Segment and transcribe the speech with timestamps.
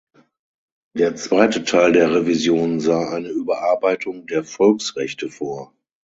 [0.97, 5.75] Der zweite Teil der Revision sah eine Überarbeitung der Volksrechte vor.